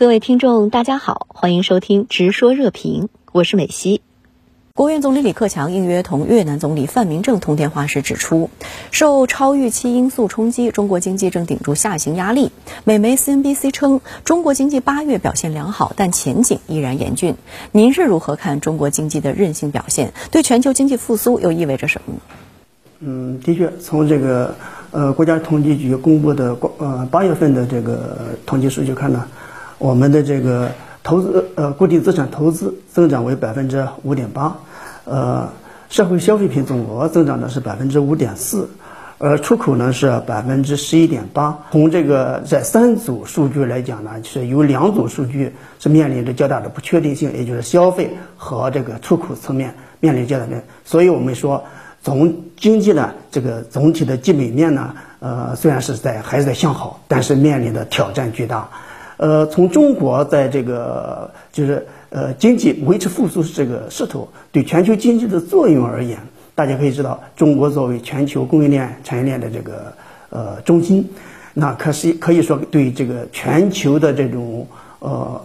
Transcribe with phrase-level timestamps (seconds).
[0.00, 4.00] 各位听众，大家好，欢迎收听《直说热评》，我是美西。
[4.72, 8.48] 国务院总理李克强应约同越南总理范明正通电话时指出，
[8.90, 12.50] 受超预期因素冲击，中国经济正顶住下行压力。
[12.84, 17.34] 美媒 CNBC 称，中国经济八月表现良好，但前景依然严峻。
[17.70, 20.14] 您是如何看中国经济的韧性表现？
[20.30, 22.20] 对全球经济复苏又意味着什么呢？
[23.00, 24.54] 嗯，的确，从这个
[24.92, 29.28] 呃国家统计局公布的呃八月份的这个统计数据看呢。
[29.80, 30.72] 我们的这个
[31.02, 34.54] 投资呃固定资产投资增长为百分之五点八，
[35.06, 35.48] 呃
[35.88, 38.68] 社会消费品总额增长呢是百分之五点四，
[39.16, 41.58] 而出口呢是百分之十一点八。
[41.72, 50.62] 从这个这三组数据来讲呢，是有两组数据是面临着较大的不确定性，也就是消费和这个出口层面面临较大的。
[50.84, 51.64] 所以我们说，
[52.02, 58.68] 总经济呢这个总体的基本面呢，呃虽然是在还是在向好，但是面临的挑战巨大。
[59.20, 66.18] 呃，从中国在这个就是呃经济维持复苏这个势头对全球经济的作用而言，
[66.54, 69.92] 大家可以知道，中国作为全球供应链产业链的这个
[70.30, 71.06] 呃中心，
[71.52, 74.66] 那可是可以说对这个全球的这种
[75.00, 75.38] 呃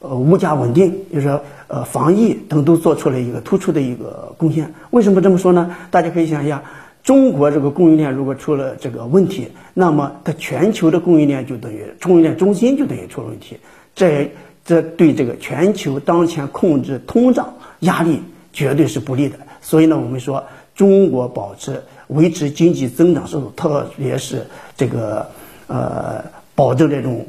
[0.00, 4.74] 呃物价稳定，就是说呃防疫等都做出了一个突出的一个贡献。
[4.90, 5.76] 为什么这么说呢？
[5.92, 6.60] 大家可以想一下。
[7.02, 13.56] 中国这个供应链如果出了这个问题，那么它全球的供应链就等于供应链中心就等于出了问题，
[13.94, 14.30] 这
[14.64, 18.20] 这对这个全球当前控制通胀压力
[18.52, 19.38] 绝对是不利的。
[19.62, 25.26] 所以呢，我们说中国保持维持经济增长速度，特别是这个
[25.66, 27.26] 呃保证这种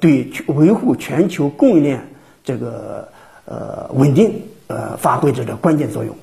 [0.00, 2.04] 对维护全球供应链
[2.42, 3.08] 这个
[3.44, 4.32] 呃稳定
[4.66, 6.16] 呃发挥着这关键作用。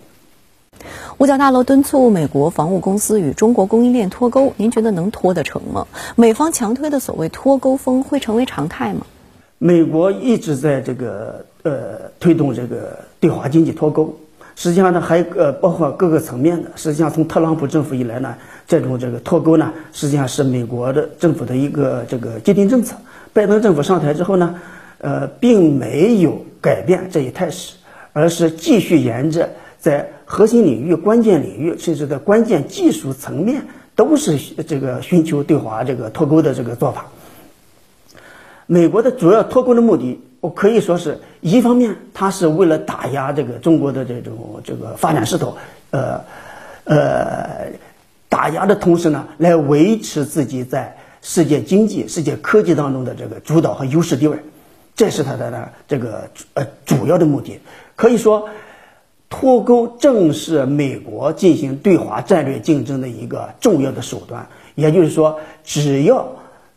[1.21, 5.85] 五角大楼敦促美国防务公司与中国供应链脱钩，您觉得能脱得成吗？
[6.15, 9.01] 美方强推的所谓脱钩风会成为常态吗？
[9.59, 14.11] 美国一直在这个呃推动这个对华经济脱钩，
[14.55, 16.71] 实际上呢还呃包括各个层面的。
[16.75, 18.33] 实际上从特朗普政府以来呢，
[18.67, 22.95] 这种这个脱钩呢，实际上是美国的政府的一个这个既定政策。
[23.31, 24.55] 拜登政府上台之后呢，
[24.97, 27.75] 呃，并没有改变这一态势，
[28.11, 29.47] 而是继续沿着。
[29.77, 37.07] 在核心领域、关键领域，甚至在关键技术层面，都是这个寻求对华这个脱钩的这个做法。
[38.65, 45.57] 美国的主要脱钩的目的，我可以说是一方面，它是为了打压这个中国的这种这个发展势头，
[45.89, 46.21] 呃
[46.85, 47.73] 呃，
[48.29, 54.37] 打压的同时呢，来维持自己在世界经济、世界科技当中的这个主导和优势地位，
[54.95, 57.59] 这是它的呢这个呃主要的目的，
[57.97, 58.47] 可以说。
[59.31, 64.47] 脱钩正是美国进行对华战略竞争的一个重要的手段。
[64.75, 66.27] 也就是说，只要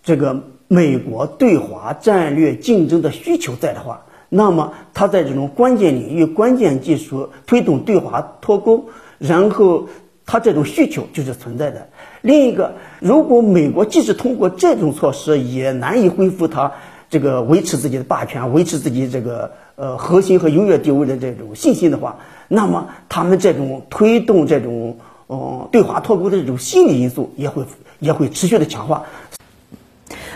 [0.03, 8.85] 这个美国对华战略竞争的需求在的话，那么它在这种关键领域、关键技术推动对华脱钩，
[9.19, 9.89] 然后
[10.25, 11.89] 它这种需求就是存在的。
[12.23, 16.73] 另一个，如果美国即使通过这种措施也难以恢复它
[17.11, 22.17] 这个维持自己的霸权、维持自己这个呃核心和优越地位的这种信心的话，
[22.49, 24.99] 那么，他们这种推动这种
[25.29, 27.65] 嗯对华脱钩的这种心理因素也会
[27.99, 29.05] 也会持续的强化。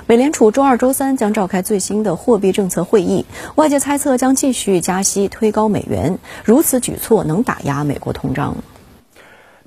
[0.06, 3.26] 美联储周二、周三将召开最新的货币政策会议，
[3.56, 6.19] 外界猜测将继续加息推高美元。
[6.44, 8.56] 如此举措能打压美国通胀？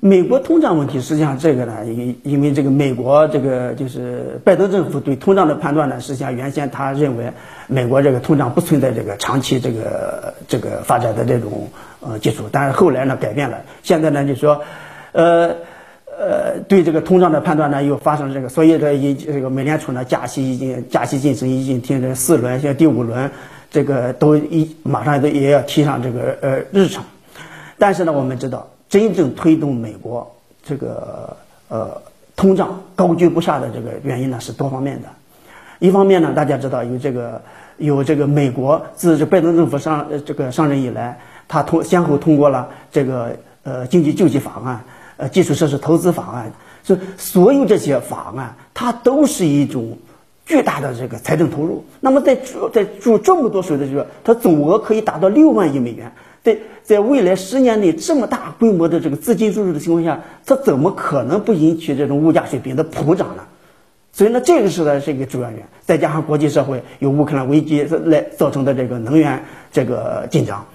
[0.04, 7.32] 美国通胀问题，实际上这个呢，因因为这个美国这个就是拜登政府对通胀的判断呢，实际上原先他认为
[7.68, 11.68] 美国这个通胀不存在这个长期这个这个发展的这种
[12.00, 14.62] 呃基础，但是后来呢改变了，现在呢就说，
[15.12, 15.54] 呃
[16.08, 23.30] 呃对这个通胀的判断呢又发生这个，所以这一这个美联储呢加息已经加息进程已经停止四轮，现在第五轮
[23.70, 27.04] 这个都一马上都也要提上这个呃日程，
[27.78, 28.66] 但是呢我们知道。
[28.92, 30.30] 真正推动美国
[30.62, 31.34] 这个
[31.70, 32.02] 呃
[32.36, 35.08] 通胀高居不下的这个原因呢是多方面的。
[35.78, 37.40] 一方面呢，大家知道有这个
[37.78, 41.18] 有这个美国自这拜登政府上这个上任以来，
[41.48, 44.84] 他通先后通过了这个呃经济救济法案、
[45.16, 46.52] 呃基础设施投资法案，
[46.82, 49.96] 所所有这些法案它都是一种
[50.44, 51.82] 巨大的这个财政投入。
[51.98, 56.12] 那么在注在注这么多水的时候，它总额可以达到六万亿美元。
[56.42, 63.44] 在在未来十年内这么大规模的这个资金注入的情况下，它怎么可能不引起这种物价水平的普涨呢？
[64.12, 65.64] 所以呢，这个是呢是一个主要原因。
[65.80, 70.66] 再加上国际社会有乌克兰危机来造成的这个能源这个紧张，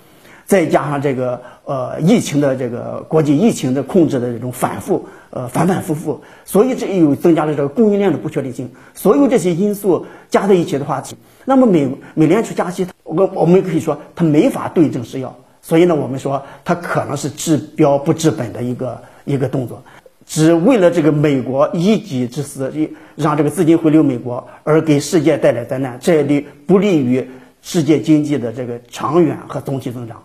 [0.46, 8.72] 再加上这个呃疫情的这个国际疫情的控制的这种反复呃反反复复，所以这又增加了这个供应链的不确定性。
[8.96, 11.04] 所有这些因素加在一起的话，
[11.46, 15.36] 那么美美联储加息，我我们可以说它没法对症施药。
[15.68, 19.84] 所以呢，我们说它可能是治标不治本的一个一个动作，
[20.26, 22.72] 只为了这个美国一己之私，
[23.18, 27.30] 让这个资金回流美国，而给世界带来灾难，这也利不利于
[27.62, 30.24] 世界经济的这个长远和总体增长。